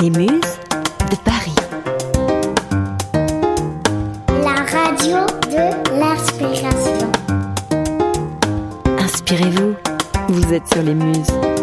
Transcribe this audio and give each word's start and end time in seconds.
Les 0.00 0.10
Muses 0.10 0.28
de 1.10 1.16
Paris. 1.24 1.54
La 4.28 4.56
radio 4.64 5.24
de 5.48 5.98
l'inspiration. 5.98 7.10
Inspirez-vous, 8.98 9.74
vous 10.28 10.52
êtes 10.52 10.68
sur 10.68 10.82
les 10.82 10.94
Muses. 10.94 11.55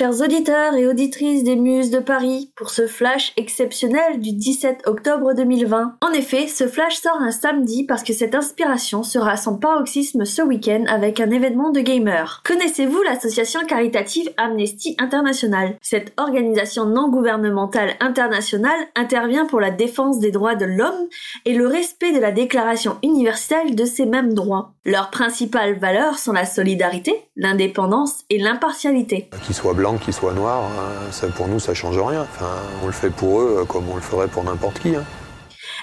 Chers 0.00 0.22
auditeurs 0.22 0.72
et 0.76 0.86
auditrices 0.86 1.44
des 1.44 1.56
Muses 1.56 1.90
de 1.90 1.98
Paris, 1.98 2.50
pour 2.56 2.70
ce 2.70 2.86
flash 2.86 3.34
exceptionnel 3.36 4.18
du 4.18 4.32
17 4.32 4.84
octobre 4.86 5.34
2020. 5.34 5.96
En 6.00 6.12
effet, 6.12 6.46
ce 6.46 6.66
flash 6.66 6.96
sort 6.96 7.20
un 7.20 7.30
samedi 7.30 7.84
parce 7.84 8.02
que 8.02 8.14
cette 8.14 8.34
inspiration 8.34 9.02
sera 9.02 9.32
à 9.32 9.36
son 9.36 9.58
paroxysme 9.58 10.24
ce 10.24 10.40
week-end 10.40 10.84
avec 10.88 11.20
un 11.20 11.28
événement 11.30 11.70
de 11.70 11.80
gamers. 11.80 12.40
Connaissez-vous 12.46 13.02
l'association 13.02 13.60
caritative 13.68 14.30
Amnesty 14.38 14.96
International? 14.98 15.76
Cette 15.82 16.14
organisation 16.16 16.86
non 16.86 17.10
gouvernementale 17.10 17.96
internationale 18.00 18.80
intervient 18.96 19.44
pour 19.44 19.60
la 19.60 19.70
défense 19.70 20.18
des 20.18 20.30
droits 20.30 20.54
de 20.54 20.64
l'homme 20.64 21.08
et 21.44 21.52
le 21.52 21.66
respect 21.66 22.12
de 22.12 22.20
la 22.20 22.32
déclaration 22.32 22.96
universelle 23.02 23.74
de 23.74 23.84
ces 23.84 24.06
mêmes 24.06 24.32
droits. 24.32 24.72
Leurs 24.86 25.10
principales 25.10 25.78
valeurs 25.78 26.18
sont 26.18 26.32
la 26.32 26.46
solidarité, 26.46 27.12
l'indépendance 27.36 28.24
et 28.30 28.38
l'impartialité. 28.38 29.28
Qu'ils 29.98 30.14
soient 30.14 30.32
noirs, 30.32 30.64
hein, 30.64 31.28
pour 31.36 31.48
nous 31.48 31.58
ça 31.58 31.74
change 31.74 31.98
rien. 31.98 32.26
On 32.82 32.86
le 32.86 32.92
fait 32.92 33.10
pour 33.10 33.40
eux 33.40 33.58
euh, 33.60 33.64
comme 33.64 33.88
on 33.88 33.96
le 33.96 34.02
ferait 34.02 34.28
pour 34.28 34.44
n'importe 34.44 34.78
qui. 34.80 34.94
hein. 34.94 35.04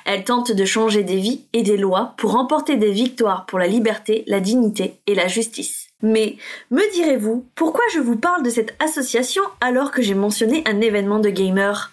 Elle 0.05 0.23
tente 0.23 0.51
de 0.51 0.65
changer 0.65 1.03
des 1.03 1.17
vies 1.17 1.45
et 1.53 1.63
des 1.63 1.77
lois 1.77 2.13
pour 2.17 2.31
remporter 2.31 2.77
des 2.77 2.91
victoires 2.91 3.45
pour 3.45 3.59
la 3.59 3.67
liberté, 3.67 4.23
la 4.27 4.39
dignité 4.39 4.99
et 5.05 5.15
la 5.15 5.27
justice. 5.27 5.87
Mais, 6.01 6.37
me 6.69 6.93
direz-vous, 6.93 7.45
pourquoi 7.55 7.83
je 7.93 7.99
vous 7.99 8.17
parle 8.17 8.43
de 8.43 8.49
cette 8.49 8.75
association 8.79 9.41
alors 9.61 9.91
que 9.91 10.01
j'ai 10.01 10.13
mentionné 10.13 10.63
un 10.67 10.79
événement 10.79 11.19
de 11.19 11.29
gamers 11.29 11.91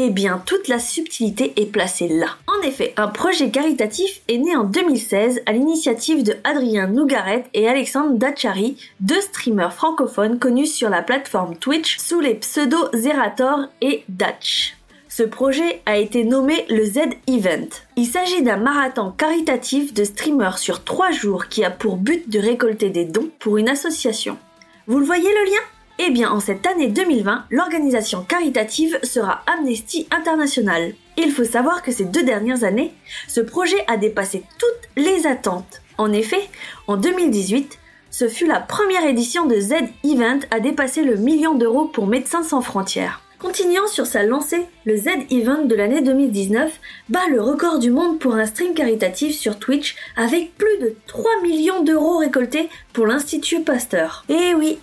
eh 0.00 0.10
bien, 0.10 0.40
toute 0.46 0.68
la 0.68 0.78
subtilité 0.78 1.52
est 1.56 1.66
placée 1.66 2.06
là. 2.06 2.28
En 2.46 2.62
effet, 2.62 2.94
un 2.96 3.08
projet 3.08 3.50
caritatif 3.50 4.20
est 4.28 4.38
né 4.38 4.54
en 4.54 4.62
2016 4.62 5.42
à 5.44 5.52
l'initiative 5.52 6.22
de 6.22 6.36
Adrien 6.44 6.86
Nougaret 6.86 7.46
et 7.52 7.68
Alexandre 7.68 8.16
Dachary, 8.16 8.76
deux 9.00 9.20
streamers 9.20 9.72
francophones 9.72 10.38
connus 10.38 10.66
sur 10.66 10.88
la 10.88 11.02
plateforme 11.02 11.56
Twitch 11.56 11.98
sous 11.98 12.20
les 12.20 12.34
pseudos 12.34 12.90
Zerator 12.94 13.66
et 13.80 14.04
Dutch. 14.08 14.76
Ce 15.08 15.24
projet 15.24 15.82
a 15.84 15.96
été 15.96 16.22
nommé 16.22 16.64
le 16.70 16.84
Z-Event. 16.84 17.68
Il 17.96 18.06
s'agit 18.06 18.44
d'un 18.44 18.56
marathon 18.56 19.10
caritatif 19.10 19.92
de 19.94 20.04
streamers 20.04 20.58
sur 20.58 20.84
trois 20.84 21.10
jours 21.10 21.48
qui 21.48 21.64
a 21.64 21.72
pour 21.72 21.96
but 21.96 22.30
de 22.30 22.38
récolter 22.38 22.90
des 22.90 23.04
dons 23.04 23.30
pour 23.40 23.58
une 23.58 23.68
association. 23.68 24.36
Vous 24.86 25.00
le 25.00 25.04
voyez 25.04 25.28
le 25.28 25.50
lien? 25.50 25.77
Eh 25.98 26.10
bien, 26.10 26.30
en 26.30 26.40
cette 26.40 26.66
année 26.66 26.88
2020, 26.88 27.46
l'organisation 27.50 28.22
caritative 28.22 28.98
sera 29.02 29.42
Amnesty 29.46 30.06
International. 30.10 30.94
Il 31.16 31.32
faut 31.32 31.44
savoir 31.44 31.82
que 31.82 31.90
ces 31.90 32.04
deux 32.04 32.22
dernières 32.22 32.62
années, 32.62 32.92
ce 33.26 33.40
projet 33.40 33.84
a 33.88 33.96
dépassé 33.96 34.44
toutes 34.58 35.04
les 35.04 35.26
attentes. 35.26 35.82
En 35.98 36.12
effet, 36.12 36.48
en 36.86 36.96
2018, 36.96 37.78
ce 38.10 38.28
fut 38.28 38.46
la 38.46 38.60
première 38.60 39.04
édition 39.04 39.46
de 39.46 39.58
Z-Event 39.58 40.40
à 40.50 40.60
dépasser 40.60 41.02
le 41.02 41.16
million 41.16 41.54
d'euros 41.54 41.86
pour 41.86 42.06
Médecins 42.06 42.44
sans 42.44 42.62
frontières. 42.62 43.20
Continuant 43.40 43.86
sur 43.86 44.06
sa 44.06 44.24
lancée, 44.24 44.66
le 44.84 44.96
Z-Event 44.96 45.64
de 45.64 45.74
l'année 45.76 46.00
2019 46.00 46.72
bat 47.08 47.28
le 47.30 47.40
record 47.40 47.78
du 47.78 47.92
monde 47.92 48.18
pour 48.18 48.34
un 48.34 48.46
stream 48.46 48.74
caritatif 48.74 49.36
sur 49.36 49.60
Twitch 49.60 49.94
avec 50.16 50.56
plus 50.56 50.78
de 50.80 50.96
3 51.06 51.42
millions 51.42 51.84
d'euros 51.84 52.18
récoltés 52.18 52.68
pour 52.92 53.06
l'Institut 53.06 53.60
Pasteur. 53.60 54.24
Et 54.28 54.54
oui, 54.54 54.78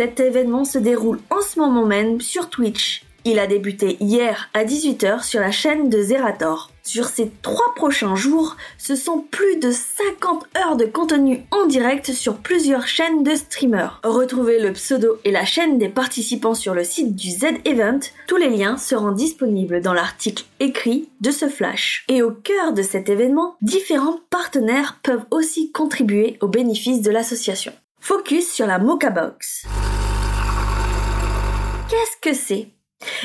cet 0.00 0.18
événement 0.18 0.64
se 0.64 0.78
déroule 0.78 1.20
en 1.28 1.42
ce 1.42 1.60
moment 1.60 1.84
même 1.84 2.22
sur 2.22 2.48
Twitch. 2.48 3.04
Il 3.26 3.38
a 3.38 3.46
débuté 3.46 3.98
hier 4.00 4.48
à 4.54 4.64
18h 4.64 5.22
sur 5.22 5.40
la 5.40 5.50
chaîne 5.50 5.90
de 5.90 6.00
Zerator. 6.00 6.70
Sur 6.82 7.04
ces 7.04 7.30
trois 7.42 7.74
prochains 7.74 8.16
jours, 8.16 8.56
ce 8.78 8.96
sont 8.96 9.18
plus 9.18 9.58
de 9.58 9.70
50 9.70 10.46
heures 10.56 10.76
de 10.78 10.86
contenu 10.86 11.44
en 11.50 11.66
direct 11.66 12.12
sur 12.12 12.38
plusieurs 12.38 12.86
chaînes 12.86 13.24
de 13.24 13.34
streamers. 13.34 14.00
Retrouvez 14.02 14.58
le 14.58 14.72
pseudo 14.72 15.18
et 15.26 15.32
la 15.32 15.44
chaîne 15.44 15.76
des 15.76 15.90
participants 15.90 16.54
sur 16.54 16.72
le 16.72 16.82
site 16.82 17.14
du 17.14 17.28
Z-Event. 17.28 18.00
Tous 18.26 18.38
les 18.38 18.48
liens 18.48 18.78
seront 18.78 19.12
disponibles 19.12 19.82
dans 19.82 19.92
l'article 19.92 20.46
écrit 20.60 21.10
de 21.20 21.30
ce 21.30 21.46
flash. 21.50 22.06
Et 22.08 22.22
au 22.22 22.30
cœur 22.30 22.72
de 22.72 22.80
cet 22.80 23.10
événement, 23.10 23.56
différents 23.60 24.20
partenaires 24.30 24.98
peuvent 25.02 25.26
aussi 25.30 25.72
contribuer 25.72 26.38
aux 26.40 26.48
bénéfices 26.48 27.02
de 27.02 27.10
l'association. 27.10 27.74
Focus 28.00 28.50
sur 28.50 28.66
la 28.66 28.78
Mocha 28.78 29.10
Box. 29.10 29.66
Qu'est-ce 31.90 32.30
que 32.30 32.36
c'est? 32.36 32.68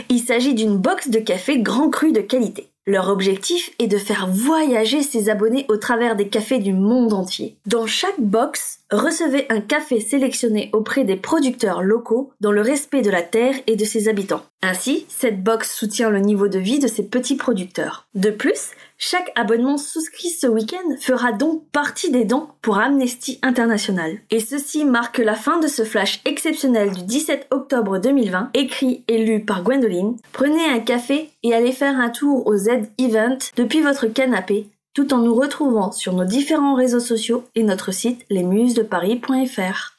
Il 0.10 0.20
s'agit 0.20 0.56
d'une 0.56 0.78
box 0.78 1.10
de 1.10 1.20
café 1.20 1.60
grand 1.60 1.92
cru 1.92 2.12
de 2.12 2.22
qualité. 2.22 2.72
Leur 2.88 3.10
objectif 3.10 3.72
est 3.78 3.86
de 3.86 4.00
faire 4.00 4.28
voyager 4.28 5.04
ses 5.04 5.30
abonnés 5.30 5.66
au 5.70 5.78
travers 5.78 6.16
des 6.16 6.30
cafés 6.30 6.58
du 6.58 6.74
monde 6.74 7.14
entier. 7.14 7.58
Dans 7.68 7.86
chaque 7.86 8.20
box, 8.20 8.80
recevez 8.92 9.46
un 9.50 9.62
café 9.62 10.00
sélectionné 10.00 10.72
auprès 10.74 11.04
des 11.04 11.16
producteurs 11.16 11.84
locaux 11.84 12.32
dans 12.42 12.52
le 12.52 12.62
respect 12.62 13.04
de 13.04 13.12
la 13.12 13.22
terre 13.22 13.56
et 13.68 13.76
de 13.76 13.86
ses 13.86 14.08
habitants. 14.08 14.44
Ainsi, 14.66 15.06
cette 15.10 15.44
box 15.44 15.78
soutient 15.78 16.10
le 16.10 16.18
niveau 16.18 16.48
de 16.48 16.58
vie 16.58 16.80
de 16.80 16.88
ces 16.88 17.04
petits 17.04 17.36
producteurs. 17.36 18.08
De 18.16 18.32
plus, 18.32 18.72
chaque 18.98 19.32
abonnement 19.36 19.78
souscrit 19.78 20.30
ce 20.30 20.48
week-end 20.48 20.96
fera 21.00 21.34
donc 21.34 21.66
partie 21.72 22.10
des 22.10 22.26
dons 22.26 22.48
pour 22.64 22.80
Amnesty 22.80 23.38
International. 23.44 24.18
Et 24.32 24.40
ceci 24.40 24.84
marque 24.84 25.20
la 25.20 25.36
fin 25.36 25.60
de 25.60 25.68
ce 25.68 25.84
flash 25.84 26.20
exceptionnel 26.26 26.90
du 26.94 27.04
17 27.04 27.46
octobre 27.52 28.00
2020, 28.00 28.50
écrit 28.56 29.04
et 29.08 29.24
lu 29.24 29.46
par 29.46 29.62
Gwendoline. 29.62 30.18
Prenez 30.34 30.66
un 30.66 30.80
café 30.80 31.30
et 31.44 31.54
allez 31.54 31.72
faire 31.72 32.00
un 32.00 32.10
tour 32.10 32.48
au 32.48 32.58
Z-Event 32.58 33.38
depuis 33.56 33.82
votre 33.82 34.08
canapé, 34.08 34.66
tout 34.96 35.14
en 35.14 35.20
nous 35.20 35.36
retrouvant 35.36 35.92
sur 35.92 36.14
nos 36.14 36.26
différents 36.26 36.74
réseaux 36.74 37.00
sociaux 37.00 37.44
et 37.54 37.62
notre 37.62 37.92
site 37.92 38.26
lesmusesdeparis.fr. 38.32 39.95